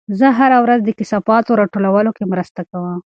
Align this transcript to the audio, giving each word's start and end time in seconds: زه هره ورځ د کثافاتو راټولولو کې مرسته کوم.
زه 0.19 0.27
هره 0.39 0.57
ورځ 0.63 0.79
د 0.83 0.89
کثافاتو 0.99 1.57
راټولولو 1.61 2.09
کې 2.17 2.23
مرسته 2.33 2.61
کوم. 2.69 2.99